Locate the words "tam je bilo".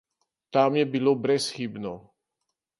0.57-1.15